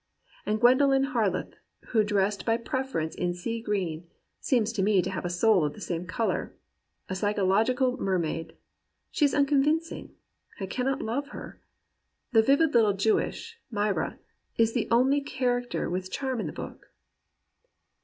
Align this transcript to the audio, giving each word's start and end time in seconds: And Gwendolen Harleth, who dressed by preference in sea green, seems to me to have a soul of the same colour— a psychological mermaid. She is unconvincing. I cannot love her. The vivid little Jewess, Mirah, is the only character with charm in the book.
And 0.47 0.59
Gwendolen 0.59 1.03
Harleth, 1.13 1.57
who 1.89 2.03
dressed 2.03 2.43
by 2.43 2.57
preference 2.57 3.13
in 3.13 3.35
sea 3.35 3.61
green, 3.61 4.07
seems 4.39 4.73
to 4.73 4.81
me 4.81 4.99
to 4.99 5.11
have 5.11 5.25
a 5.25 5.29
soul 5.29 5.63
of 5.63 5.73
the 5.75 5.79
same 5.79 6.07
colour— 6.07 6.55
a 7.07 7.13
psychological 7.15 7.97
mermaid. 8.01 8.55
She 9.11 9.25
is 9.25 9.35
unconvincing. 9.35 10.15
I 10.59 10.65
cannot 10.65 11.03
love 11.03 11.27
her. 11.27 11.61
The 12.31 12.41
vivid 12.41 12.73
little 12.73 12.93
Jewess, 12.93 13.53
Mirah, 13.69 14.17
is 14.57 14.73
the 14.73 14.87
only 14.89 15.21
character 15.21 15.87
with 15.87 16.11
charm 16.11 16.39
in 16.39 16.47
the 16.47 16.51
book. 16.53 16.87